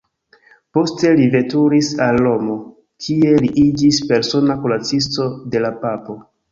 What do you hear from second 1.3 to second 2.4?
veturis al